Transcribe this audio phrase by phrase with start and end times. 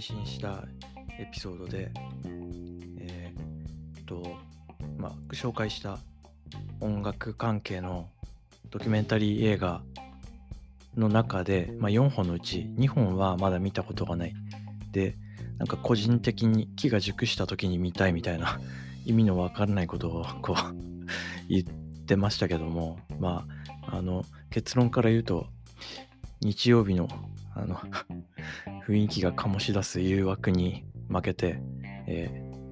[0.00, 0.64] 配信した
[1.18, 1.90] エピソードで、
[3.00, 4.34] えー、っと、
[4.96, 5.98] まあ、紹介した
[6.80, 8.08] 音楽関係の
[8.70, 9.82] ドキュメンタリー映画
[10.96, 14.34] の中で、まあ、4本のうち2本はまだ見たことがない。
[14.90, 15.16] で、
[15.58, 18.58] なんか個人的に木が熟した時に見たいみたいな
[19.04, 20.56] 意味のわからないことをこう
[21.50, 21.62] 言っ
[22.06, 23.46] てましたけども、ま
[23.86, 25.46] あ、あの結論から言うと
[26.40, 27.06] 日曜日の
[27.54, 27.78] あの
[28.90, 31.62] 雰囲気が醸し出す誘惑に負けて、
[32.08, 32.28] え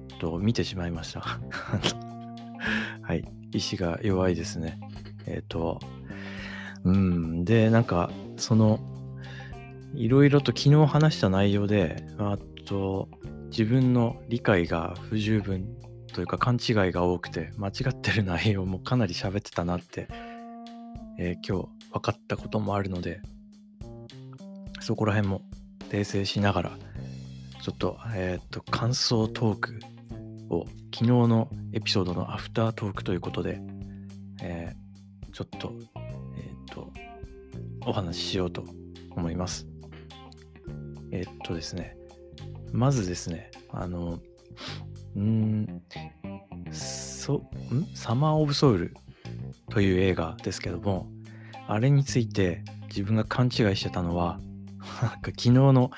[0.09, 1.21] ー、と見てしまいました。
[3.01, 3.23] はい、
[3.53, 4.77] 意志が弱いですね。
[5.25, 5.79] えっ、ー、と、
[6.83, 8.81] うん、で、なんか、その、
[9.95, 13.07] いろいろと昨日話した内容で、あと、
[13.49, 15.69] 自分の理解が不十分
[16.13, 20.09] というか勘違いが多くて、間違ってる内容もかなり喋ってたなって、
[21.17, 23.21] えー、今日分かったこともあるので、
[24.81, 25.41] そこら辺も
[25.89, 26.77] 訂正しながら、
[27.61, 29.79] ちょっと、えっ、ー、と、感想トーク
[30.49, 33.61] を昨日のエピソードのアフタートークということで、
[34.41, 35.73] えー、ちょっと、
[36.37, 36.91] えっ、ー、と、
[37.85, 38.63] お話ししようと
[39.11, 39.67] 思います。
[41.11, 41.97] えっとですね、
[42.71, 44.19] まずですね、あの、
[45.17, 45.81] ん
[46.71, 47.85] そ、ん？
[47.95, 48.93] サマー・オブ・ソウル
[49.69, 51.07] という映画ですけども、
[51.67, 54.39] あれについて自分が勘違いしてたのは、
[55.01, 55.91] なんか昨日の、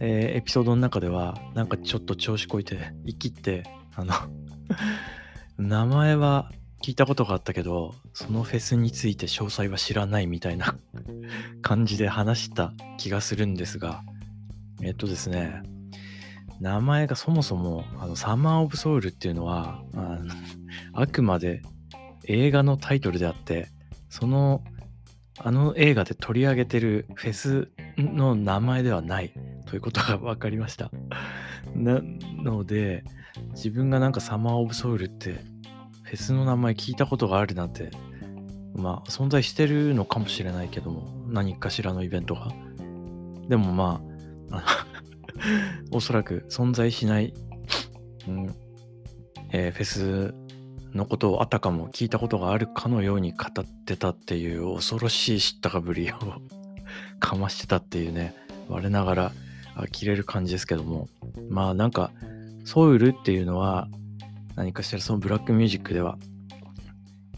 [0.00, 4.12] えー、エピソードの中では、なんかちょっと調子こいて、生きって、あの
[5.58, 6.50] 名前は
[6.82, 10.76] 聞いたことがあったけど、そのフェスについて詳細は知らないみたいな
[11.62, 14.02] 感じで話した気がするんですが、
[14.82, 15.62] えっとですね、
[16.60, 20.34] 名前がそもそも、あの、サマー・オブ・ソウルっていうのは、あの
[20.92, 21.62] あくまで
[22.24, 23.68] 映画のタイトルであって、
[24.08, 24.62] その
[25.38, 29.32] あの映画で取り上げてるフェスの名前ではない
[29.66, 30.90] ということが分かりました。
[31.74, 32.00] な
[32.42, 33.04] ので、
[33.52, 35.44] 自分がなんかサマーオブソウルって
[36.02, 37.90] フェスの名前聞いたことがあるなんて、
[38.74, 42.48] まあ存在してるのかもしれないけども、何かしらのイベントが。
[43.48, 44.00] でもま
[44.50, 44.86] あ、あ
[45.90, 47.34] おそらく存在しない、
[48.26, 48.54] うん
[49.52, 50.34] えー、フェス
[50.96, 56.16] のことをあたかも聞いたことがあるかのように語ってたっていう恐ろしい知ったかぶりを
[57.20, 58.34] かましてたっていうね、
[58.68, 59.32] 我ながら
[59.76, 61.08] 呆れる感じですけども、
[61.48, 62.10] まあなんか、
[62.64, 63.88] ソウルっていうのは
[64.56, 66.18] 何かしらそのブラックミュージックでは、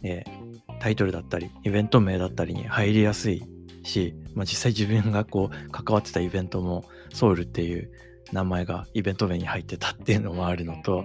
[0.03, 3.45] えー、タイトルだったり、イベント名だったりに入りやすい
[3.83, 7.91] し、まあ、実際自分がこう関わってたイベントもソウルっていう
[8.33, 11.05] 名前がイベント名に入ってたっていうのもあるのと、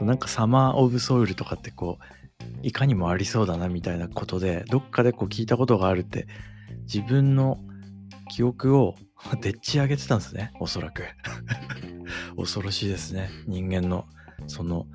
[0.00, 2.04] なんかサマー・オブ・ソウルとかってこう、
[2.62, 6.26] いかにもありそうだなみたいなことで、どっかでこう聞いたことがあるって、
[6.82, 7.58] 自分の
[8.28, 8.94] 記憶を
[9.40, 11.04] でっち上げてたんですね、おそらく。
[12.36, 14.06] 恐ろしいですね、人間の
[14.46, 14.88] その思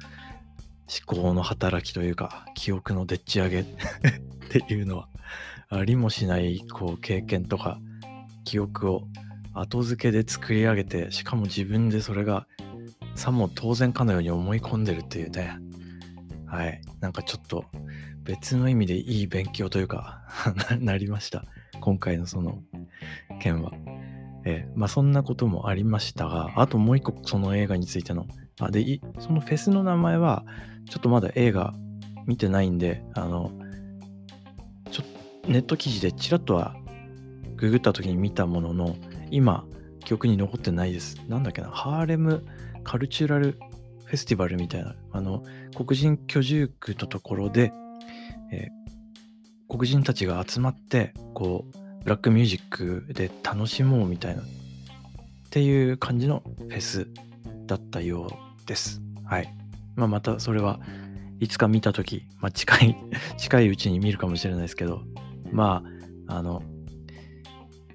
[1.06, 3.66] 考の働きというか、記憶のでっち上げ っ
[4.50, 5.09] ていうのは、
[5.69, 7.80] ありもしないこう経験とか、
[8.44, 9.07] 記憶を
[9.55, 12.47] 後付けで作り上げて、しかも自分でそれが
[13.16, 15.57] さも当然かのように思い込んでるっていうね。
[16.45, 16.81] はい。
[16.99, 17.65] なんかちょっと
[18.23, 20.21] 別の意味でいい勉強というか
[20.79, 21.45] なりました。
[21.79, 22.59] 今回のその
[23.39, 23.71] 件は。
[24.45, 28.27] え、まあそんなこともありましたが、あともう一個その映画についての、
[28.59, 30.45] あ、で、そのフェスの名前は、
[30.89, 31.73] ちょっとまだ映画
[32.27, 33.51] 見てないんで、あの、
[34.91, 35.03] ちょ
[35.47, 36.75] ネット記事でちらっとは
[37.55, 38.95] ググった時に見たものの、
[39.31, 39.66] 今、
[40.03, 41.18] 記憶に残ってないです。
[41.28, 42.46] なんだっけな、ハーレム
[42.84, 43.58] カルチュラル
[44.06, 45.44] フェスティバルみたいな、あの、
[45.75, 47.74] 黒人居住区のところで、
[48.52, 54.46] えー、黒人たちが集まって、こう、ブラックミュージックで楽しもうみたいな、っ
[55.50, 57.07] ていう感じのフェス
[57.66, 59.02] だったようです。
[59.25, 59.53] はい。
[59.96, 60.80] まあ、またそれは
[61.40, 62.96] いつか見たとき、まあ、近い
[63.38, 65.01] 近いうちに見るかもしれないですけど、
[65.51, 65.83] ま
[66.28, 66.62] あ、あの、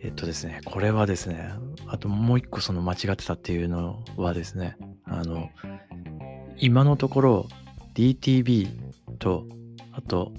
[0.03, 1.53] えっとですね、これはですね、
[1.87, 5.51] あともう一個その間違ってたっていうのはですね、あの、
[6.59, 7.49] 今のところ
[7.95, 8.69] DTV
[9.19, 9.47] と、
[9.93, 10.33] あと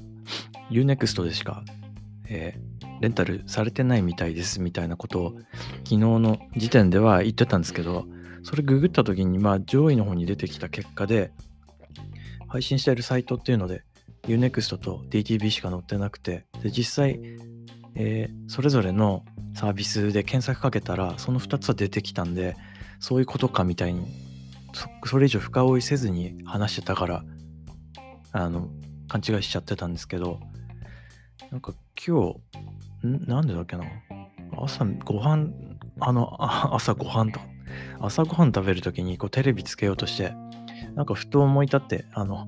[0.72, 1.63] Unext でしか、
[2.28, 5.34] えー、レンタルされてないみたいですみたいなことを
[5.84, 8.06] 昨日の時点では言ってたんですけど、
[8.44, 11.31] それググった時にまあ上位の方に出てきた結果で、
[12.48, 13.84] 配信しているサイトっていうので
[14.24, 17.19] Unext と DTV しか載ってなくて、で実際、
[17.96, 19.24] えー、それぞれの
[19.54, 22.56] サービスで検索かけたらその2つは出てきたんで
[23.00, 24.08] そういうことかみたいに
[25.06, 27.24] それ以上深追いせずに話してたから
[28.32, 28.70] あの
[29.10, 30.40] 勘違いしちゃってたんですけど
[31.52, 31.74] なんか
[32.08, 32.34] 今
[33.02, 33.84] 日んなんでだっけな？
[34.58, 35.50] 朝ご飯
[36.00, 36.38] あの
[36.74, 37.40] 朝ご飯と
[38.00, 40.34] 朝ごはん食べるときにこうテレビつけようとして、
[40.96, 42.48] なんかふと思い立って、あの、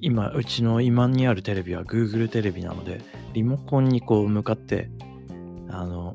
[0.00, 3.00] 今、うちの今にあるテレビは Google テレビなので、
[3.32, 4.90] リモコンにこう向かって、
[5.68, 6.12] あの、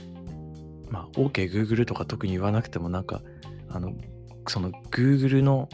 [0.90, 3.22] まあ、OK、Google とか特に言わなくても、なんか、
[3.70, 3.94] あの、
[4.48, 5.70] その Google の、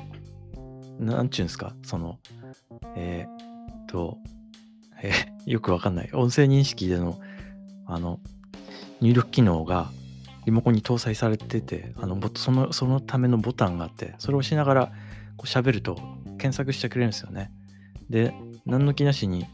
[1.00, 2.20] なんちゅうんですか、その、
[2.96, 4.18] えー、っと、
[5.02, 5.14] えー、
[5.50, 6.10] よくわかんない。
[6.14, 7.20] 音声認識での、
[7.86, 8.20] あの、
[9.02, 9.92] 入力機能が
[10.46, 14.86] リモコンに搭載されてて、あのそのそのためのボタンがあって、それを押しながら
[15.38, 15.96] こう喋ると
[16.38, 17.52] 検索してくれるんですよね。
[18.10, 18.34] で、
[18.66, 19.46] 何の気なしに、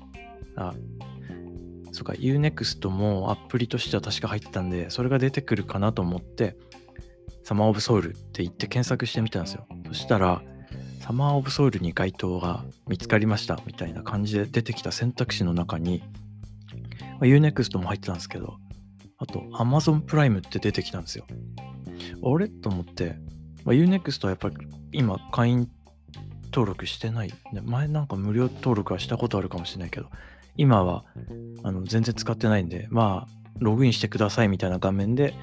[0.55, 0.73] あ、
[1.91, 6.55] そうか、Unext もアプリとしては確か入ってたんで、それが出てくるかなと思って、
[7.43, 9.67] サマーオブソウルって言って検索してみたんですよ。
[9.87, 10.41] そしたら、
[10.99, 16.03] サマーオブソウルに該当が見つかりましたみたいな感じで出てきた選択肢の中に、
[17.19, 18.57] まあ、Unext も入ってたんですけど、
[19.17, 21.25] あと Amazon プライムって出てきたんですよ。
[22.23, 22.49] あれ？
[22.49, 23.19] と思って、
[23.63, 24.55] まあ、Unext はやっぱり
[24.91, 25.69] 今会員
[26.55, 27.33] 登録してない。
[27.65, 30.09] 前なんか無料登録はしたことあるかもしれないけど、
[30.55, 31.03] 今は
[31.63, 35.33] あの全然使ってないんで、まあ、ログインしてくださいみたいな画面で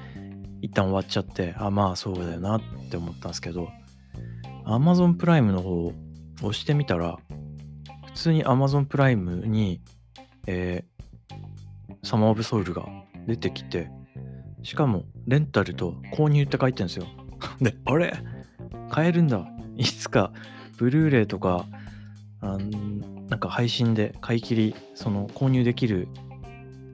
[0.61, 3.69] 一旦終わっちゃって、あ、まあそうだよなって思ったんですけど、
[4.65, 5.93] Amazon プライムの方を
[6.37, 7.19] 押してみたら、
[8.07, 9.81] 普通に Amazon プライムに、
[10.47, 12.87] えー、サマーオブソウルが
[13.27, 13.91] 出てきて、
[14.63, 17.05] しかもレンタルと購入って書いてるんですよ。
[17.61, 18.13] で、あれ？
[18.89, 19.45] 買えるんだ。
[19.75, 20.31] いつか、
[20.83, 21.65] ブルーレイとか、
[22.41, 22.57] あ
[23.29, 26.09] なんか配信で買い切り、その購入できる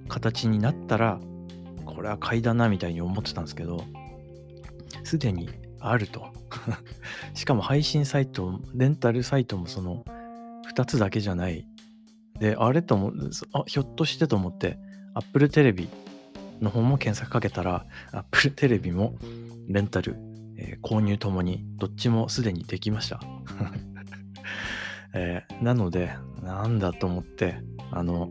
[0.07, 1.19] 形になったら、
[1.85, 3.83] これは買いだなみたいに思ってたんですけど、
[5.03, 5.49] すでに
[5.79, 6.27] あると。
[7.33, 10.05] しかも配信サイト、レンタルサイトもその
[10.71, 11.65] 2つだけじゃない。
[12.39, 13.11] で、あれと思
[13.53, 14.77] あ、ひょっとしてと思って、
[15.15, 15.89] Apple テレビ
[16.61, 19.15] の方も検索かけたら、Apple テレビも
[19.67, 20.28] レンタル、
[20.59, 23.21] えー、購入ともにどっちもすでにできました。
[25.13, 26.11] えー、なので、
[26.43, 27.55] なんだと思って、
[27.91, 28.29] あの、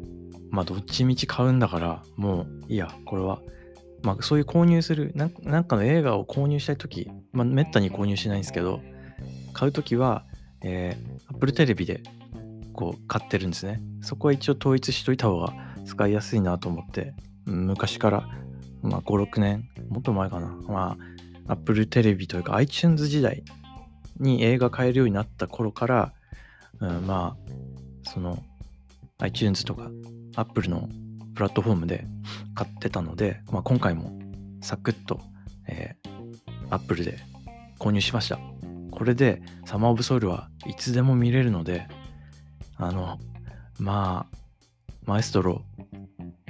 [0.51, 3.41] まあ、どっちみち買うんだから、もういや、これは、
[4.03, 8.81] まあ、そういう購入するな、なんかの映画を購入したいとき、まあ、めったに購入しないんですけど、
[9.53, 10.25] 買うときは、
[10.63, 12.03] えー、Apple テレビで
[12.73, 13.83] こう買ってるんですね。
[14.03, 15.53] そこは一応統一しといた方が
[15.85, 17.15] 使いやすいなと思って、
[17.45, 18.29] 昔から、
[18.83, 20.49] まあ、5、6年、もっと前かな。
[20.69, 21.18] まあ、
[21.49, 23.43] Apple テレビというか iTunes 時代
[24.19, 26.13] に映画買えるようになった頃から、
[26.81, 28.43] うん、まあ、その
[29.19, 29.91] iTunes とか
[30.37, 30.89] Apple の
[31.35, 32.07] プラットフォームで
[32.55, 34.19] 買ってたので、まあ、今回も
[34.61, 35.21] サクッと、
[35.69, 37.19] えー、Apple で
[37.79, 38.39] 購入しました。
[38.91, 41.87] これでサマーオブソウルはいつでも見れるので、
[42.77, 43.19] あの、
[43.79, 44.37] まあ、
[45.05, 45.63] マエストロ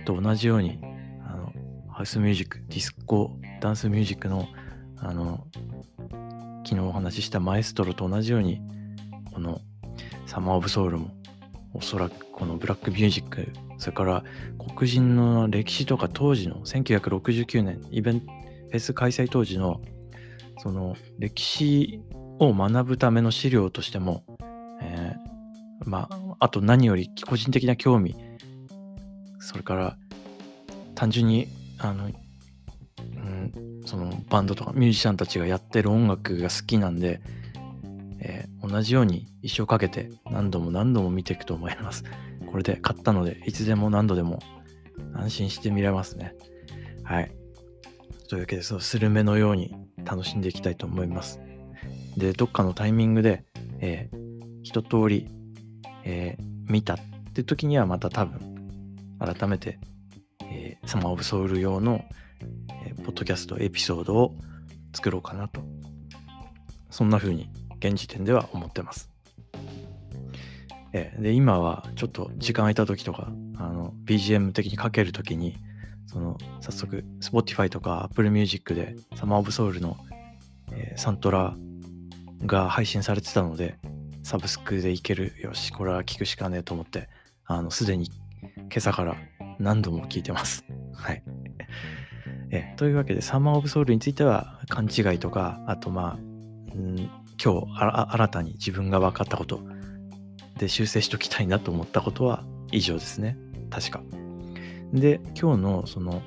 [0.06, 0.78] と同じように、
[1.26, 1.52] あの、
[1.90, 4.48] ハウスミュージック、ディスコ、ダンスミュージックの、
[5.00, 5.46] あの、
[6.64, 8.60] 昨日お話ししたマエストロと同じように、
[9.32, 9.60] この
[10.26, 11.10] サマーオブソウルも、
[11.74, 13.48] おそらくこのブラックミュージック、
[13.78, 14.24] それから
[14.74, 19.80] 黒人の歴史とか当時の1969年イベント、フェス開催当時の
[20.58, 22.00] その歴史
[22.38, 24.24] を学ぶための資料としても、
[24.82, 28.16] えー、まあ、あと何より個人的な興味
[29.40, 29.96] それから
[30.94, 32.08] 単純にあの、う
[33.18, 37.22] ん、そのバンドとかミュージシャンたちがやってる音楽が好きなんで、
[38.20, 42.04] えー、同じように一生かけて何度も何度も見ていくと思います。
[42.50, 44.40] これで買ったのでいつでも何度でも
[45.14, 46.34] 安心して見れますね。
[47.02, 47.32] はい。
[48.28, 51.40] というわけで、そうスルメのように楽しんでいきたいと思います。
[52.18, 53.44] で、どっかのタイミングで、
[53.80, 55.26] えー、一通り、
[56.04, 56.98] えー、見たっ
[57.32, 58.38] て時にはまた多分
[59.18, 59.78] 改めて、
[60.42, 64.34] えー、サマーオブソウル用の、ー、ポッドキャストエピソードを
[64.94, 65.62] 作ろうかなと。
[66.90, 69.10] そんな風に現時点では思ってます。
[70.92, 75.56] えー、で、今はちょっと時間空いた時とか、あの、BGM 的にかける時に、
[76.06, 79.96] その、早速、Spotify とか Apple Music でサマーオブソウルの、
[80.72, 81.54] えー、サントラ
[82.46, 83.78] が配信されてたので、
[84.22, 85.34] サブスクでいける。
[85.40, 87.08] よし、これは聞くしかねえと思って、
[87.44, 88.10] あの、すでに
[88.56, 89.16] 今朝から
[89.58, 90.64] 何度も聞いてます。
[90.94, 91.22] はい。
[92.50, 97.10] えというわけで、サマーオブソウルについては勘違いとか、あとまあ、ん
[97.42, 99.60] 今日新たに自分が分かったこと
[100.58, 103.38] で修正しときたいなと思ったことは以上ですね。
[103.70, 104.02] 確か。
[104.92, 106.22] で、今日のその、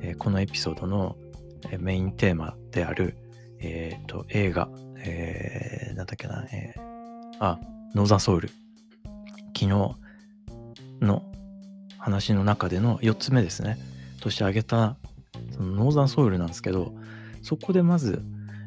[0.00, 1.16] えー、このエピソードの、
[1.78, 3.16] メインテーマである、
[3.58, 7.60] えっ、ー、と、映画、えー、なんだっけな、えー、あ、
[7.94, 8.48] ノーザンソウル。
[9.56, 9.66] 昨日
[11.02, 11.22] の
[11.98, 13.78] 話の中での4つ目ですね、
[14.20, 14.96] として挙げた、
[15.52, 16.94] そのノーザンソイルなんですけど、
[17.42, 18.22] そこでまず、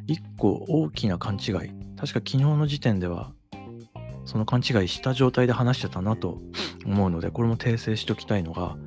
[0.07, 1.51] 一個大きな勘違い。
[1.51, 3.31] 確か昨日の時点では、
[4.25, 6.41] その勘違いした状態で話してたなと
[6.85, 8.77] 思うので、これも訂正しておきたいのが、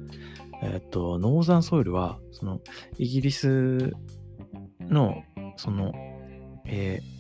[0.62, 2.60] えっ、と、ノーザンソイルは、その、
[2.98, 3.92] イギリス
[4.80, 5.22] の、
[5.56, 5.92] その、
[6.66, 7.16] えー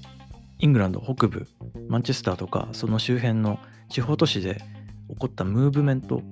[0.58, 1.46] イングランド北部、
[1.88, 3.58] マンチェスターとか、その周辺の
[3.90, 4.62] 地方都市で
[5.10, 6.22] 起こったムーブメント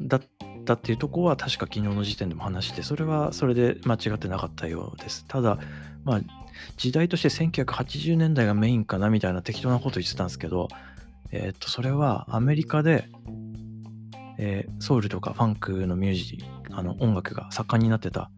[0.00, 0.26] だった
[0.64, 5.24] たっていうとこは確か昨日の時点でも話して、それはそれで間違ってなかったようです。
[5.26, 5.58] ただ、
[6.04, 6.20] まあ、
[6.76, 10.68] 時代として1980年代がメインかなみたいな適当なこと言ってたんですけど、
[11.30, 13.08] えっ、と、それはアメリカで、
[14.38, 18.30] え、ソウルとかファンクのミュージあの音楽が盛んになってた、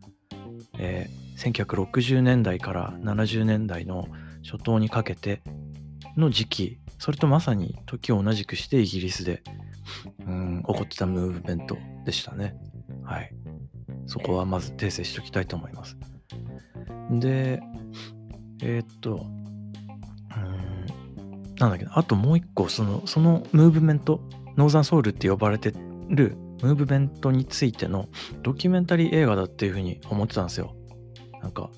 [0.79, 4.09] え、1960年代から70年代の
[4.45, 5.43] 初頭にかけて
[6.17, 9.43] の時期、それとまさに時を同じくしてイギリスで、
[10.27, 11.77] うん、起こってたムーブメント
[12.07, 12.57] でしたね。
[13.05, 13.31] はい。
[14.07, 15.99] そこはまず訂正しておきたいと思います。
[17.11, 17.61] で、
[18.63, 20.87] えー、っと、うん、
[21.57, 24.21] なんだっけな、あともう一個、その、そのムーブメント、
[24.57, 25.75] ノーザンソウルって呼ばれて
[26.09, 28.09] るムーブメントについての
[28.43, 30.75] ドキュメンタリー映画だっていうふうに思ってたんですよ。
[31.43, 31.71] なんか、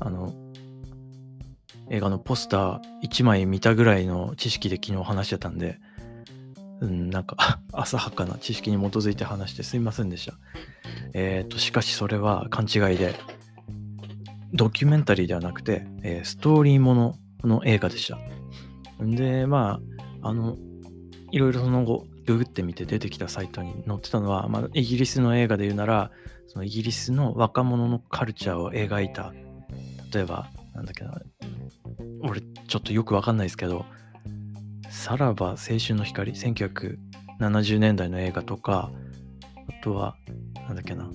[0.00, 0.34] あの、
[1.88, 5.78] 映画のポスター1枚見たぐらいの知識で昨日話してたんで、
[6.80, 10.34] うん、なんか 浅はかな知識に基づいて話してすいませんでした。
[11.14, 13.14] えっ、ー、と、しかしそれは勘違いで、
[14.52, 18.18] ドキュメンタリーではなくて、えー、ストーリーものの映画でした。
[19.04, 19.80] んで、ま
[20.22, 20.56] あ、あの、
[21.30, 26.10] いろいろその後、ググってみて出てきたサイトに載ってたのは、まあ、イギリスの映画で言うなら、
[26.48, 29.32] そのイギリスの若者のカルチャーを描いた、
[30.12, 31.20] 例えば、なんだっけな、
[32.22, 33.86] 俺ちょっとよくわかんないですけど、
[34.96, 38.90] さらば青春の光、1970年代の映画とか、
[39.68, 40.16] あとは、
[40.66, 41.12] なんだっけな、ん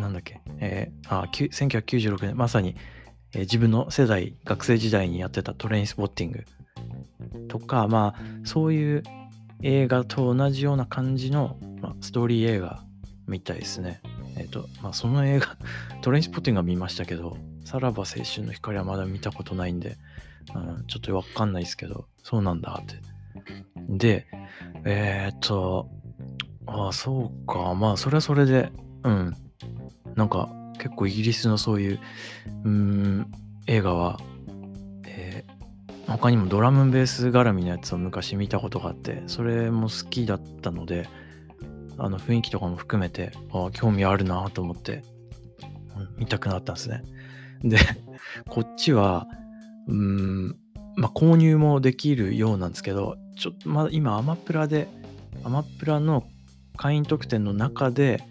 [0.00, 2.74] なんだっけ、えー、あ、1996年、まさに、
[3.32, 6.44] えー、自分の世代、学生時代にやってたトレインスポッティング。
[7.48, 9.02] とか、まあ、そういう
[9.62, 12.82] 映画と同じような感じの、まあ、ストーリー映画
[13.28, 14.02] みたいですね。
[14.36, 15.56] えっ、ー、と、まあ、その映画、
[16.02, 19.96] トレインスポッティングは見ましたけど、さらば青春の光はまだ見たことないんで、
[20.54, 22.96] うん、ちょっとわかんないですけど、そうなんだって。
[23.88, 24.26] で、
[24.84, 25.88] えー、っと、
[26.66, 27.74] ああ、そうか。
[27.74, 28.72] まあ、それはそれで、
[29.04, 29.36] うん。
[30.14, 32.00] なんか、結構イギリスのそういう、
[32.64, 33.32] うん、
[33.66, 34.18] 映画は、
[35.06, 41.08] えー、他にもドラムベース絡みのやつを昔見たことがあって、それも好きだったので、
[41.98, 45.02] あの雰囲気とかも含めて、ああ、興味あるなと思って、
[45.96, 47.02] うん、見たくなったんですね。
[47.62, 47.78] で、
[48.48, 49.26] こっちは、
[49.88, 50.56] うん、
[50.96, 54.88] まあ、購入もできるようなんですけど、ちょっとまだ今アマプラで、
[55.44, 56.24] アマプラの
[56.76, 58.22] 会員特典の中で、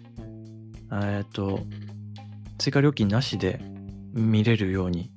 [0.92, 1.60] えっ、と、
[2.58, 3.60] 追加料金なしで
[4.12, 5.10] 見れるように、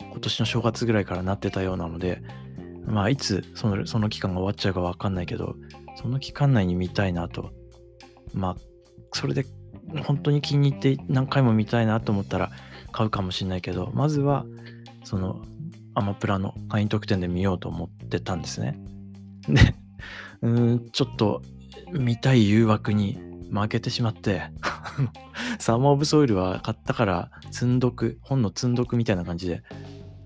[0.00, 2.22] 今年の正月ぐらいからなってたようなので、
[2.86, 5.56] まあ、いつそのその期間が終わっちゃうかわかんないけど、
[5.96, 7.52] その期間内に見たいなと。
[8.34, 8.56] まあ、
[9.12, 9.46] それで
[10.04, 12.50] 本当に気に入って何回も見たいなと思ったら、
[12.92, 14.44] 買うかもしれないけど、まずは、
[15.04, 15.42] その、
[15.94, 18.78] アマプラの会員特典で見ようと思ってたんですね。
[19.48, 19.74] で、
[20.42, 21.42] うん、ちょっと
[21.92, 23.18] 見たい誘惑に
[23.52, 24.42] 負けてしまって
[25.58, 29.62] サーマーオブソイルは買ったから積んどく、本の積んどくみたいな感じで、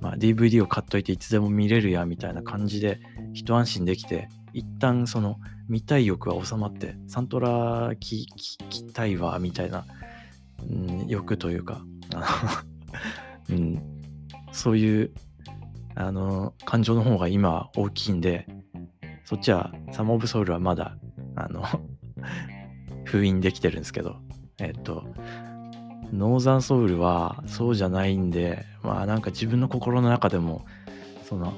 [0.01, 3.01] まあ、DVD を買っといていつでも見れるやみたいな感じで
[3.35, 8.27] 一安心できて、一旦その見たい欲は収まって、サントラ聞
[8.71, 9.85] きたいわみたいな、
[10.71, 11.83] うん、欲というか、
[13.51, 13.83] うん、
[14.53, 15.11] そういう
[15.97, 18.47] あの感情の方が今大きいんで
[19.25, 20.97] そっちはサム・オブ・ソウルはまだ
[21.35, 21.65] あの
[23.05, 24.17] 封印できてるんですけど
[24.59, 25.05] えっと
[26.13, 30.65] ノーザンソウルはそうじゃないんでまあなんか自分の心の中でも
[31.25, 31.53] その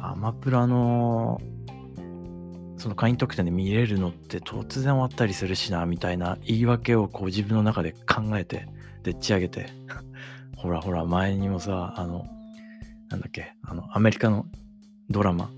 [0.00, 1.40] アマプラの
[2.78, 8.66] その会員特典で見れるのって突然終わったりするしなみたいな言い訳をこう自分の中で考えて
[9.02, 9.66] でっち上げて
[10.60, 12.26] ほらほら、前にもさ、あの、
[13.10, 14.46] なんだっけ、あの、アメリカの
[15.10, 15.50] ドラマ、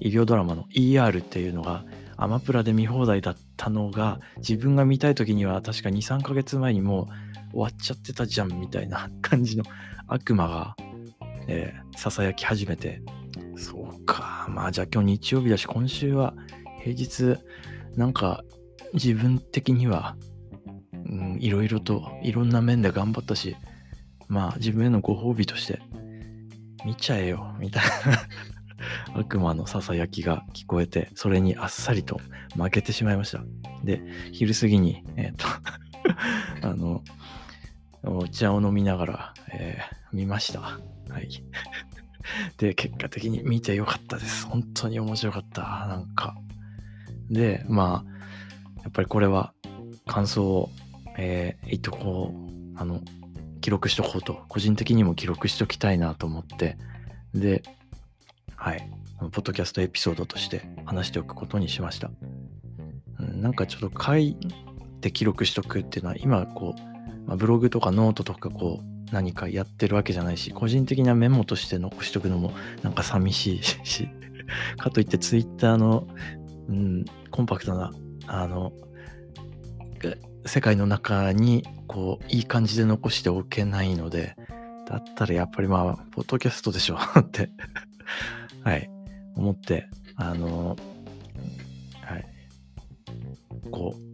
[0.00, 1.84] 医療ドラマの ER っていうのが、
[2.16, 7.06] アマプラで見放題だったのが、自分が見たい時には確か2、3ヶ月前にもう
[7.52, 9.64] 終わっちゃってたじゃんみたいな感じの
[10.08, 10.76] 悪魔が、
[11.46, 13.00] えー、ささやき始めて、
[13.56, 16.34] そうか、まあじゃあ今日日曜日だし、今週は
[16.82, 17.38] 平日、
[17.96, 18.42] なんか
[18.94, 20.16] 自分的には、
[21.38, 23.56] いろいろといろんな面で頑張ったし、
[24.28, 25.80] まあ自分へのご褒美として、
[26.86, 27.82] 見ちゃえよ、みたい
[29.12, 32.20] な 悪魔のささやきが聞こえて、それにあっさりと
[32.56, 33.42] 負けてしまいました。
[33.82, 34.00] で、
[34.30, 35.46] 昼過ぎに、えっ、ー、と
[36.62, 37.02] あの、
[38.04, 40.60] お茶を飲みながら、えー、見ました。
[40.60, 40.78] は
[41.20, 41.42] い。
[42.58, 44.46] で、結果的に見てよかったです。
[44.46, 45.62] 本当に面白かった。
[45.88, 46.36] なんか。
[47.28, 49.52] で、まあ、やっぱりこれは
[50.06, 50.70] 感想を、
[51.18, 53.00] えー、言っとこう、あの、
[53.66, 56.78] 記録しとこうと、個人的にも記録しときたいなと思って、
[57.34, 57.64] で、
[58.54, 62.08] はい、ポッドキャストエピソードとして話しておくことにしました。
[63.18, 64.36] うん、なんかちょっと書い
[65.00, 72.52] て記録しとくっていうのは、今こう、まあ、ブログとかノートとかこう、何かやってるわけじゃないし、個人的なメモとして残しとくのも
[72.84, 74.08] なんか寂しいし、
[74.78, 76.06] かといってツイッターの、
[76.68, 77.90] うん、コンパクトな、
[78.28, 78.72] あの、
[80.46, 84.36] 世界の中にこういい感じで残しておけないので
[84.88, 87.50] だったらやっぱりまあポッドキャストでしょって
[88.62, 88.90] はい
[89.34, 90.76] 思ってあの
[92.02, 92.26] はい
[93.70, 94.06] こう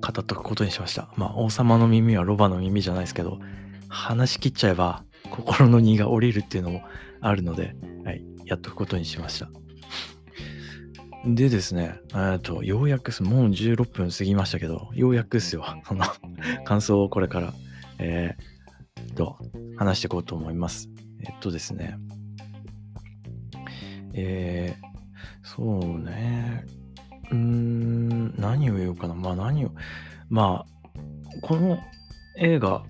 [0.00, 1.08] 語っとくことにしました。
[1.16, 3.38] まあ王様の耳はロバの耳じゃないですけど
[3.88, 6.82] 話し切っちゃえば心の荷が下りるっていうのも
[7.20, 9.48] あるので、はい、やっとくことにしました。
[11.34, 16.04] でですね、えっと、ようやくす、もう16分過ぎましたけど、ようやくですよ、その
[16.64, 17.52] 感想をこれから、
[17.98, 19.36] えー、と、
[19.76, 20.88] 話していこうと思います。
[21.20, 21.98] えっとですね、
[24.14, 26.64] えー、そうね、
[27.30, 29.14] うーん、何を言おうかな。
[29.14, 29.72] まあ何を、
[30.30, 31.78] まあ、この
[32.38, 32.84] 映画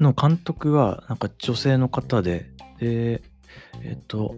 [0.00, 3.22] の監督は、なんか女性の方で、で、
[3.82, 4.34] えっと、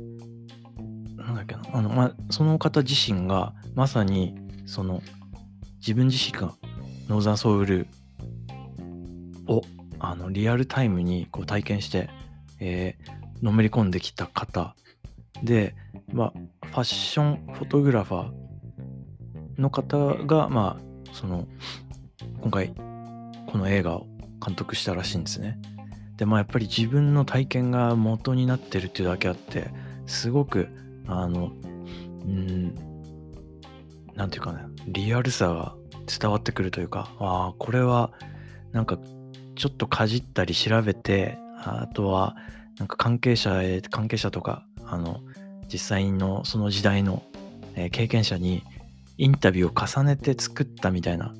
[1.28, 4.34] なんだっけな、あの、まあ、その方自身が、まさに、
[4.66, 5.02] その、
[5.78, 6.54] 自分自身が、
[7.08, 7.86] ノーザンソウル
[9.46, 9.62] を、
[9.98, 12.08] あの、リアルタイムにこう体験して、
[12.60, 14.74] えー、のめり込んできた方
[15.42, 15.74] で、
[16.12, 16.32] ま、
[16.64, 21.46] ファッションフォトグラファーの方が、まあ、その、
[22.40, 22.74] 今回、
[23.46, 24.06] この映画を
[24.44, 25.58] 監督したらしいんですね。
[26.16, 29.70] で、まあ、やっぱり自分の体験が元になってるっていうだけあって、
[30.06, 30.68] すごく
[31.08, 31.52] あの、
[32.24, 32.74] うん、
[34.14, 35.74] なんていうかね、リアルさが
[36.06, 38.12] 伝わってくるというか、ああ、これは、
[38.72, 38.98] なんか、
[39.56, 42.36] ちょっとかじったり調べて、あとは、
[42.78, 45.20] なんか関係者へ、関係者とか、あの、
[45.72, 47.22] 実際のその時代の、
[47.74, 48.62] えー、経験者に
[49.18, 51.34] インタビューを重ねて作ったみたいな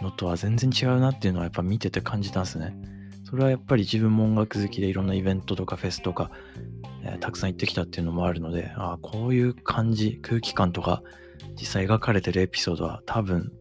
[0.00, 2.76] のとは全然違うなっていうのはやっぱ見てて感じたんですね。
[3.34, 6.30] それはやっぱり自分も音楽好きでいろんなイベントとかフェスとか
[7.04, 11.02] えー、たくさん行ってきたっていうのもあるので、ああこういう感じ、空気感とか、
[11.56, 13.52] 実際描かれてるエピソードは多分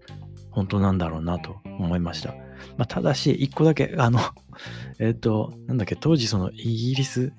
[0.50, 2.30] 本当なんだろうなと思いました。
[2.78, 4.20] まあ、ただし、一個だけ、あの
[5.00, 7.34] えっ、と、なんだっけ、当時そのイギリス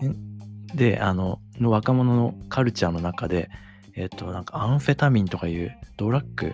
[0.75, 3.49] で、あの、の若者のカルチャーの中で、
[3.95, 6.53] えっ、と、なんかアンフェタミンとかいうドラッグ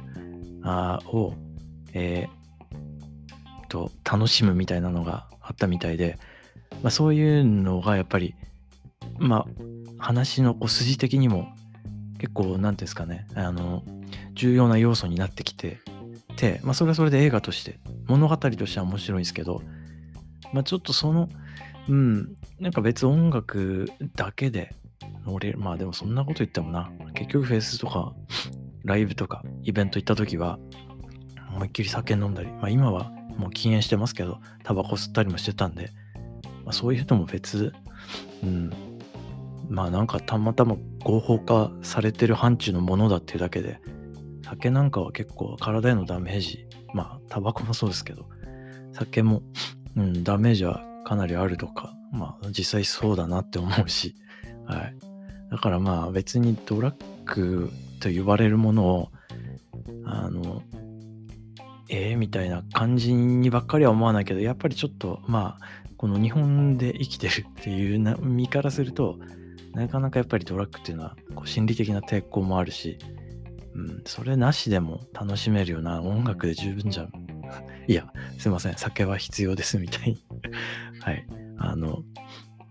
[1.08, 1.34] を、
[1.92, 2.40] えー、
[3.68, 6.18] と、楽しむみたいなのがあったみたいで、
[6.82, 8.34] まあ、そういうのがやっぱり
[9.20, 9.46] まあ、
[9.98, 11.54] 話のこう筋的にも
[12.18, 13.82] 結構、なんですかね、あの、
[14.34, 15.78] 重要な要素になってきて
[16.36, 19.62] て、まあ、それはそれで映画として、物語としては面白いんですけど、
[20.52, 21.28] まあ、ちょっとその、
[21.88, 24.74] うん、なんか別音楽だけで
[25.24, 25.58] 乗れる。
[25.58, 28.14] まあでもそんなこと言ってもな、結局フェスとか、
[28.84, 30.58] ライブとか、イベント行った時は、
[31.54, 35.92] 思いっきり酒飲んだり、まあ今はもう禁煙してますけど、タバコ吸ったりもしてたんで、
[36.64, 37.72] まあ、そういう人も別、
[38.42, 38.72] うん、
[39.68, 43.80] まあなんかたまたま合法化されてる範疇のものだっていうだけで、
[44.44, 48.28] 酒なんかは結構体へのダメージ、まあタバコもそうですけど、
[48.92, 49.42] 酒も、
[49.96, 54.16] うん、ダメージはかなりあるとか、まあ実際そうだなって思うし、
[54.66, 54.96] はい。
[55.50, 59.08] だからまあ別にドラッグと言われるものを、
[60.04, 60.62] あの、
[61.90, 69.18] えー、みたいな感じにばっかりは思わないけど、やっぱりちょっとまあ、この日本で生きてるっていう身 からすると、
[69.74, 72.98] なかなかやっぱりドラッグっていうのはこう心理的な抵抗もあるし、
[73.74, 77.12] うん、それなしでも楽しめるような音楽で十分じゃん。
[77.86, 80.22] いや、すいません、酒は必要ですみたいに
[81.02, 81.26] はい、
[81.58, 82.02] あの、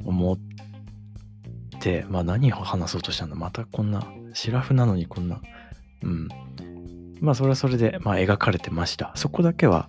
[0.06, 0.40] 思っ
[1.80, 3.36] て、まあ何を話そうとしたんだ？
[3.36, 5.42] またこんな、シラフなのにこんな、
[6.04, 6.30] うん。
[7.20, 9.12] まあそれはそれで、まあ描かれてました。
[9.16, 9.88] そこだけは、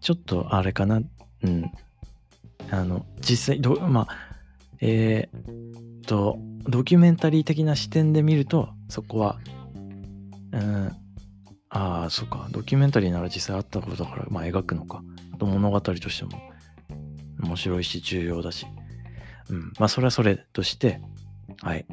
[0.00, 1.00] ちょっとあれかな、
[1.42, 1.70] うん。
[2.70, 4.08] あの、実際、ど、まあ、
[4.80, 9.38] えー、と、ドキュメンタリー的な視点で見ると、そこは、
[10.52, 10.92] うん、
[11.68, 15.02] ああ、そっか、ドキュメンタリーなら実際あったことだから、まあ描くのか。
[15.32, 16.30] あと物語としても
[17.42, 18.66] 面白いし重要だし。
[19.50, 21.00] うん、まあそれはそれとして、
[21.60, 21.86] はい。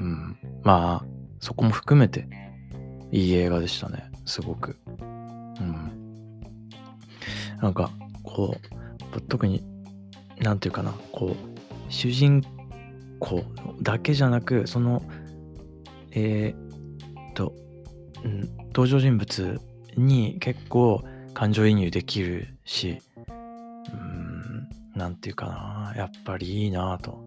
[0.00, 1.06] うん、まあ、
[1.40, 2.26] そこも含めて、
[3.12, 4.10] いい映画でしたね。
[4.24, 4.76] すごく。
[4.98, 5.04] う
[5.62, 6.40] ん。
[7.60, 7.90] なんか、
[8.24, 8.56] こ
[9.14, 9.62] う、特に
[10.42, 12.44] 何て言うかなこう主人
[13.18, 13.44] 公
[13.80, 15.02] だけじゃなくその
[16.10, 17.54] えー、っと、
[18.24, 19.60] うん、登場人物
[19.96, 21.02] に結構
[21.34, 22.98] 感情移入できるし
[23.28, 27.24] うん何て言うかなやっぱりいいなと、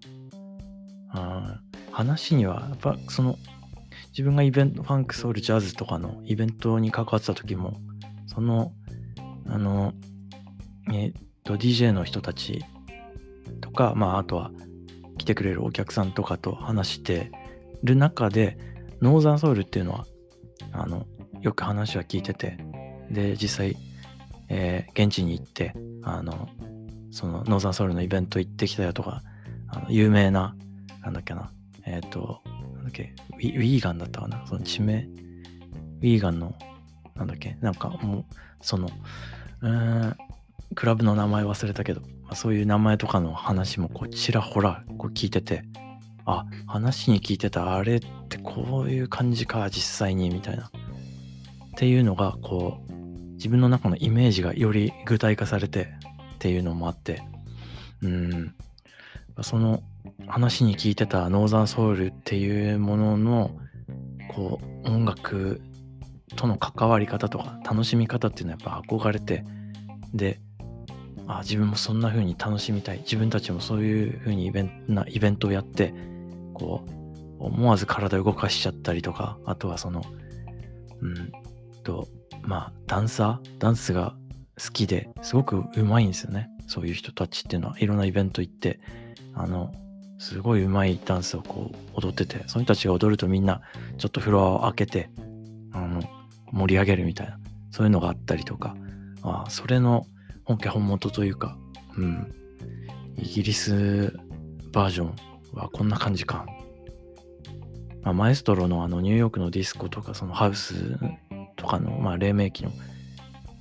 [1.14, 3.36] うん、話にはやっぱその
[4.16, 7.74] 自分がイベントファンクソウルジャズとかのイベントに関わってた時も
[8.26, 8.72] その
[9.46, 9.92] あの
[10.90, 11.12] えっ
[11.44, 12.64] と DJ の人たち
[13.60, 14.50] とかまああとは
[15.18, 17.30] 来てくれるお客さんとかと話して
[17.82, 18.56] る中で
[19.02, 20.06] ノーザンソウルっていうのは
[20.72, 21.06] あの
[21.42, 22.56] よく話は聞いてて
[23.10, 23.76] で実際、
[24.48, 26.48] えー、現地に行ってあの
[27.10, 29.20] そのノーザンソウルのイベント行ってきたよとか
[29.68, 30.56] あの有名な
[31.02, 31.50] なんだっけな
[31.84, 32.40] えっ、ー、と
[32.86, 33.12] だっけ？
[33.34, 34.46] ウィウィーガンだったかな？
[34.46, 35.02] その地名？
[35.02, 36.54] ウィーガンの
[37.14, 37.56] なんだっけ？
[37.60, 38.24] なんかもう
[38.60, 38.90] その
[39.60, 40.16] うん
[40.74, 45.64] クラブの名前忘れたけど、まあ、そういう名前とかの話もこちらほらこう聞いてて
[46.24, 50.64] あ話に聞いてたあれってこういう感じか実際にみたいな。
[50.66, 50.70] っ
[51.76, 52.92] ていうのがこう
[53.34, 55.88] 自分の中のイメージがより具体化されて
[56.36, 57.22] っていうのもあって
[58.02, 58.54] うん。
[59.42, 59.82] その
[60.26, 63.50] 話に聞いてたノーザンソウルっていうものの
[64.34, 65.60] こう音楽
[66.34, 69.44] との関わり方とか楽しみ方っていうのはやっぱ憧れて
[70.12, 70.40] で
[71.26, 72.98] あ自分もそんな風に楽しみたい。
[72.98, 75.94] 自分たちもそういう風にイベントなイベントをやって
[76.54, 80.02] こう思わず体を動かしちゃったりとかあとはその
[81.00, 81.32] うん
[81.82, 82.08] と
[82.42, 83.58] まあダンサー？
[83.58, 84.14] ダンスが
[84.62, 86.48] 好きですごくうまいんですよね。
[86.66, 87.78] そういう人たちっていうのは。
[87.78, 88.80] いろんなイベント行って
[89.34, 89.72] あの
[90.18, 93.60] すごいうまいダンスをこう踊っててその人たちが踊るとみんな
[93.98, 95.10] ちょっとフロアを開けて
[95.72, 96.02] あの
[96.52, 97.38] 盛り上げるみたいな
[97.70, 98.76] そういうのがあったりとか
[99.22, 100.06] あそれの
[100.44, 101.58] 本家本元というか、
[101.96, 102.34] うん、
[103.16, 104.16] イギリス
[104.72, 105.16] バージョン
[105.52, 106.46] はこんな感じか。
[108.02, 110.96] まあ、マエストロのあのニューヨークのディスコとかそのハウス
[111.56, 112.70] とかの、まあ、黎明期の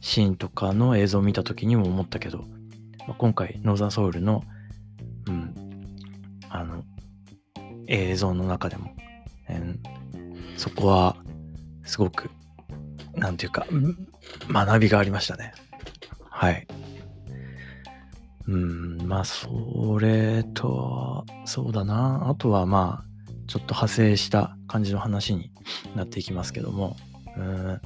[0.01, 2.45] シーンとかの映像を見た時にも思ったけど、
[3.07, 4.43] まあ、今回ノーザンソウルの、
[5.27, 5.64] うん、
[6.59, 6.83] あの
[7.87, 8.95] 映像の中でも、
[9.47, 9.77] えー、
[10.57, 11.17] そこは
[11.83, 12.29] すごく
[13.13, 13.65] なんていうか
[14.49, 15.53] 学びがありましたね。
[16.29, 16.67] はい。
[18.47, 22.27] うん、まあ、それと、そうだな。
[22.29, 23.15] あとはまあ、
[23.47, 25.51] ちょっと派生した感じの話に
[25.95, 26.95] なっていきますけども、
[27.37, 27.81] うん、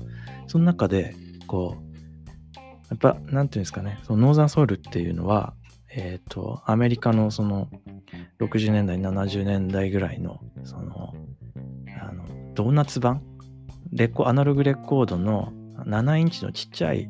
[0.48, 1.16] その中で、
[1.48, 2.58] こう、
[2.90, 5.54] やっぱ、なんていうんですかね、そのノーザンソウルっていうのは、
[5.92, 7.68] えっ、ー、と、アメリカのその、
[8.40, 11.14] 60年代、70年代ぐらいの、その、
[12.02, 12.24] あの、
[12.54, 13.22] ドーナツ版？
[13.92, 15.52] レコ、アナログレコードの
[15.86, 17.10] 7インチのちっちゃい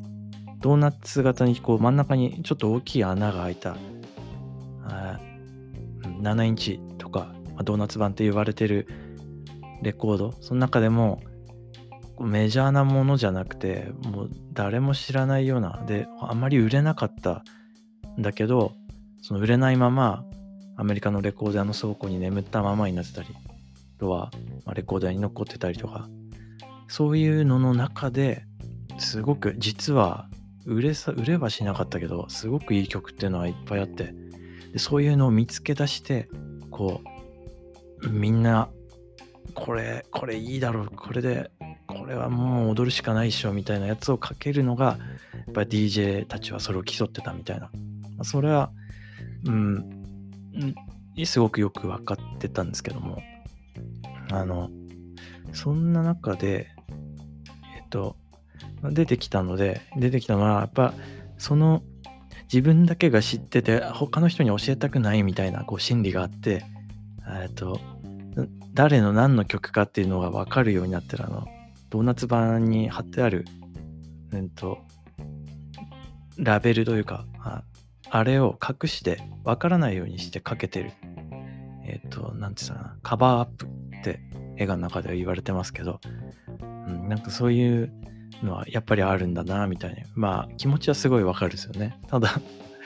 [0.60, 3.76] ドーナツ型にこう真ん中にちょっと大きい穴が開いた
[6.22, 7.32] 7インチとか
[7.64, 8.86] ドーナツ版って言われてる
[9.82, 10.34] レコード？
[10.40, 11.22] その中でも
[12.20, 17.44] メジャーなものじゃなくてもう誰も知らないようなであんまり売れなかった
[18.18, 18.72] だけど
[19.22, 20.24] その売れないまま
[20.76, 24.30] アメリカのレコーダーの倉庫に眠ったままになってたりあとは
[24.74, 26.08] レコーダーに残ってたりとか
[26.88, 28.44] そういうのの中で
[28.98, 30.28] すごく実は
[30.66, 34.14] 売れさ売れはしなかったけどすごくいい曲っていうのはいっぱいあって
[34.72, 36.28] でそういうのを見つけ出して
[36.70, 37.02] こ
[38.02, 38.68] うみんな
[39.54, 41.50] これこれいいだろうこれで
[41.86, 44.98] これはもう踊るしかないっしょみたいなやつをかけるのが
[45.34, 47.70] やっぱ DJ たちはそれを競ってたみたいな。
[48.24, 48.70] それは
[49.44, 49.84] うん
[51.24, 53.22] すごくよく分かってたんですけども
[54.30, 54.70] あの
[55.52, 56.70] そんな中で
[57.76, 58.16] えっと
[58.82, 60.94] 出てきたので、出てきたのは、やっぱ、
[61.38, 61.82] その、
[62.52, 66.64] 自分だけが知ってて、他の人に教えたくないみたいな、こう、心理があって、
[67.42, 67.80] えっと、
[68.72, 71.46] 誰の何の曲かっていうのが分かるようになったら、あの、
[71.90, 73.44] ドーナツ版に貼ってある、
[74.32, 74.78] うんと、
[76.38, 77.26] ラベルというか、
[78.10, 80.92] あれを隠して分からないようにしてかけてる。
[81.84, 84.20] えっ、と、なんて言ったかな、カバーアップって
[84.56, 86.00] 映画の中では言われてますけど、
[86.62, 87.92] うん、なんかそういう
[88.42, 90.02] のはやっぱりあるんだなみたいな。
[90.14, 91.98] まあ気持ちはすごいわかるですよね。
[92.08, 92.40] ただ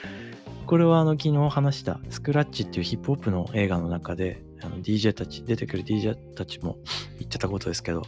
[0.65, 6.77] これはあの昨日話したスクラッチっていうヒップホップの映画の中であの DJ たち出てくる DJ たちも
[7.19, 8.03] 言ってたことですけど。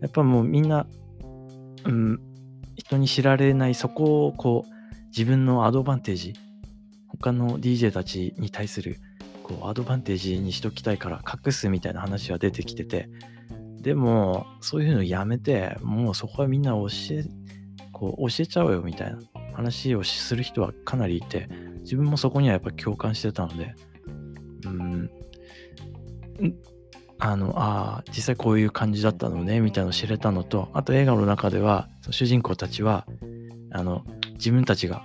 [0.00, 0.86] やっぱもうみんな、
[1.84, 2.20] うん、
[2.74, 6.34] 人に知られないそこをこう自分のアドバンテージ
[7.18, 8.98] 他の DJ たちに対する
[9.42, 13.08] こうアドバンテージにしときたいから隠すみたいな話は出てきてて。
[13.80, 17.24] でも、そういうのやめて、もうそこはみんな教え、
[17.92, 19.18] こう教えちゃおうよみたいな
[19.54, 21.48] 話をする人はかなりいて、
[21.80, 23.74] 自分もそこにはやっぱ共感してたので、
[24.66, 25.10] うん、
[27.18, 33.06] あの、ああ、実際こういう感じだったのね、みたいなのを知れたのと、あと映画の中では、主人公たちは、
[33.72, 35.04] あの、自分たちが、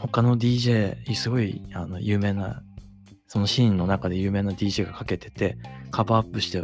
[0.00, 2.62] 他の DJ、すごい、あの、有名な、
[3.28, 5.58] そのシーンの中で有名な DJ がかけてて、
[5.90, 6.62] カバーアップして、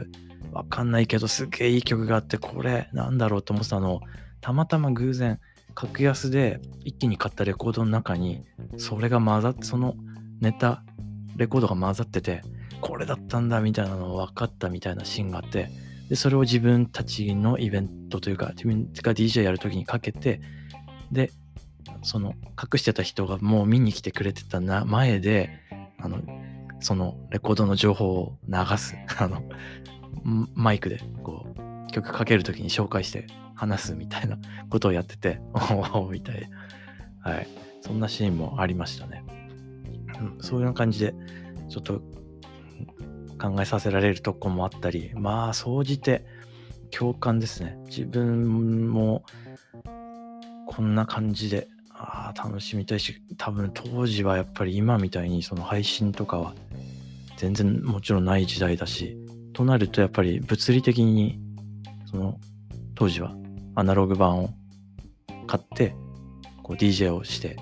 [0.52, 4.00] わかんないけど、すげえいい曲があって、これ、なんだろうと思ってたのを、
[4.40, 5.40] たまたま偶然、
[5.74, 8.44] 格安で一気に買ったレコードの中に、
[8.76, 9.94] それが混ざって、その
[10.40, 10.82] ネタ、
[11.36, 12.42] レコードが混ざってて、
[12.82, 15.70] これだったんだみたいなの分かったみたいなシーンがあって
[16.10, 20.40] でそれを自分たちのイベントというか自分が DJ やるときにかけて
[21.12, 21.30] で
[22.02, 25.50] その隠してた人がもう見に来てくれてたな前で
[25.98, 26.18] あの
[26.80, 28.96] そのレコードの情報を流す。
[29.18, 29.42] あの
[30.54, 35.40] マイクでこう曲かけるときに紹介して話すみたいなことをやってて
[35.94, 36.48] おおみたい
[37.20, 37.48] はい。
[37.82, 39.24] そんなシーンもありましたね、
[40.20, 41.14] うん、そういう感じで
[41.68, 42.00] ちょっと
[43.40, 46.24] 考えさせられるとこもあったり、まあ、総じて
[46.92, 47.76] 共感ですね。
[47.86, 49.24] 自分も
[50.66, 56.54] こんな感じで、ああ、楽しみたいし、多分当時はやっぱり今みたいにその配信とかは
[57.36, 59.16] 全然もちろんない時代だし、
[59.52, 61.38] となるとやっぱり物理的に
[62.10, 62.38] その
[62.94, 63.34] 当時は
[63.74, 64.50] アナログ版を
[65.46, 65.94] 買って
[66.62, 67.58] こう DJ をして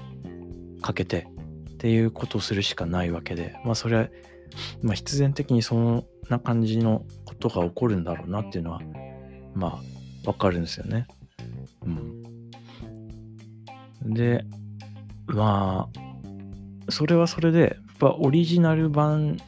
[0.82, 1.26] かけて
[1.72, 4.08] っていうことをするしかないわけでまあそれは
[4.82, 8.80] まあ、必然的にそんな感じのことが起こるんだろうなっていうのは、
[9.54, 9.80] ま
[10.24, 11.06] あ、わかるんですよね。
[11.84, 12.19] うん。
[14.02, 14.44] で、
[15.26, 19.38] まあ、それはそれで、やっぱオリジナル版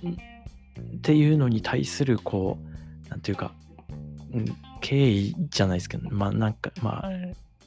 [0.97, 2.59] っていうのに対する、こ
[3.07, 3.53] う、なんていうか、
[4.33, 4.45] うん、
[4.81, 7.09] 敬意じゃないですけど、まあなんか、まあ、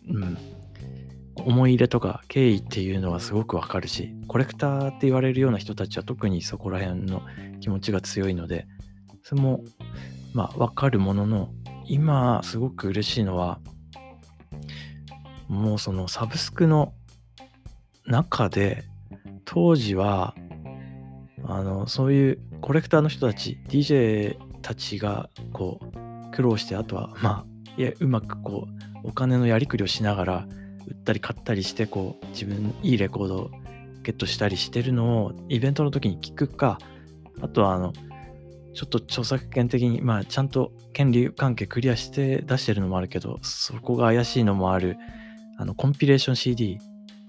[0.07, 0.37] うん、
[1.35, 7.21] 思い入れとか敬意っていうのはすごくわかるしコレクターって言われるような人たちは特にそこら辺の
[7.59, 8.67] 気持ちが強いので
[9.23, 9.63] それも
[10.33, 11.49] まあわかるものの
[11.87, 13.59] 今すごく嬉しいのは
[15.47, 16.93] もうそのサブスクの
[18.05, 18.83] 中で
[19.45, 20.35] 当時は
[21.43, 27.45] あのそういうコレクターの人たち DJ たちがこう苦労してあとはまあ
[27.77, 28.67] いやうまくこ
[29.03, 30.47] うお金のやりくりをしながら
[30.87, 33.51] 売ったり買ったりしてこう自分いいレコードを
[34.03, 36.79] ゲットしたりしてるのをイベントの時に聞くか
[37.41, 37.93] あとはあの
[38.73, 44.97] ちょっと著作権的にまあちゃんと権利関係クリアして出してるのもあるけどそこが怪しいのもある
[45.57, 46.79] あのコンピレーション CD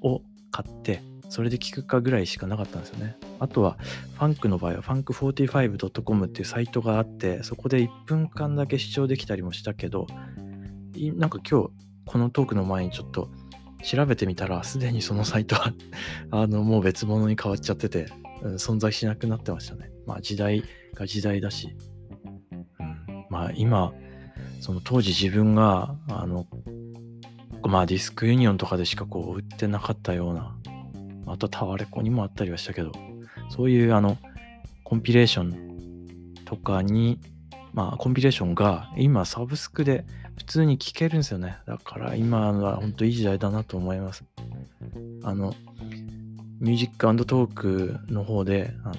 [0.03, 3.17] を買ってそれで聞くかぐらいしかなかったんですよね。
[3.41, 3.77] あとは
[4.15, 10.07] ファンクの場合は funk45.com っていうサイトがあってそこで1分間だけ視聴できたりもしたけど
[11.17, 11.71] なんか今日
[12.07, 13.29] このトークの前にちょっと
[13.83, 15.73] 調べてみたら、すでにそのサイトは
[16.31, 18.09] あの、もう別物に変わっちゃってて、
[18.43, 19.91] うん、存在しなくなってましたね。
[20.07, 21.77] まあ時代が時代だし。
[22.81, 23.93] うん、まあ今、
[24.61, 26.47] その当時自分が、あの、
[27.69, 30.57] まあディスクユニオンとかでしかこう売ってなかったような、
[31.27, 32.93] あとタワレコにもあったりはしたけど、
[33.51, 34.19] そういうあの、
[34.85, 37.19] コンピレーションとかに、
[37.73, 40.05] まあコンピレーションが今サブスクで
[40.37, 41.59] 普通に聞けるんですよね。
[41.67, 44.25] だから今は本当いい時代だなと思います。
[45.23, 45.55] あの、
[46.61, 48.95] ミュージックトークの方で、あの、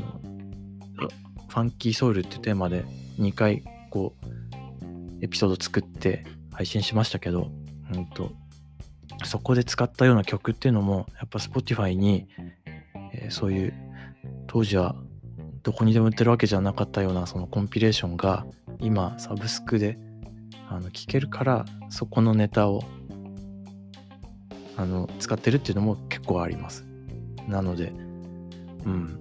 [1.48, 2.86] ファンキーソウルっていうテーマで
[3.20, 7.50] 2回こう、エピソード作って配信しましたけど、
[7.94, 8.32] うんと、
[9.24, 12.28] そこで使ったような曲っていうのも、やっぱ Spotify に、
[13.14, 13.74] えー、そういう、
[14.48, 14.96] 当時は
[15.64, 18.46] どこにでも売ってるわけじゃなかったようなそのコンピレーションが
[18.80, 19.98] 今サブスクで
[20.70, 22.84] あの聞けるからそこのネタを
[24.78, 26.86] あの使ってるっていうのも結構あります。
[27.48, 27.92] なので、
[28.86, 29.20] うん、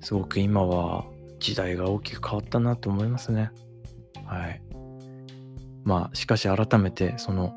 [0.00, 1.04] すごく今は
[1.40, 3.50] 時代が大きく変わったなと思いますね。
[4.26, 4.62] はい。
[5.84, 7.54] まあ、しかし改めて、その、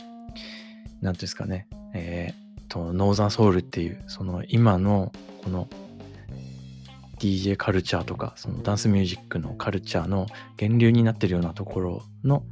[1.02, 5.12] なんていうんですかね、えー、と、ノーザンソウルっていう、その今の
[5.44, 5.68] この
[7.20, 10.28] DJ カルチャーとか、そのダンスミュージックのカルチャーの
[10.60, 12.44] 源流になってるようなところの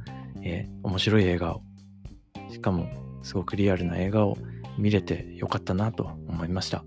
[0.42, 1.62] えー、面白い映画を、
[2.50, 2.88] しかも
[3.22, 4.38] すごくリアルな映画を
[4.78, 6.84] 見れてよかったなと思いました。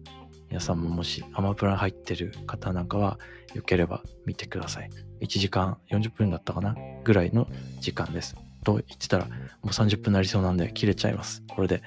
[0.49, 3.17] 皆さんももしアマプラ入ってる方なんかは
[3.55, 4.89] よければ見てください。
[5.21, 6.75] 1時間40分だったかな？
[7.03, 7.47] ぐらいの
[7.79, 8.35] 時間です。
[8.63, 9.31] と言ってたらも
[9.65, 11.43] う30分になりそうなんで切れちゃいます。
[11.49, 11.81] これで、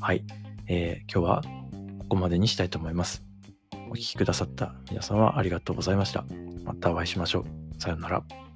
[0.00, 0.24] はい、
[0.66, 1.42] えー、今日は
[2.00, 3.22] ここまでにしたいと思います。
[3.90, 6.24] お聴きくださった皆さんはありがとうございました。
[6.64, 7.80] またお会いしましょう。
[7.80, 8.49] さようなら。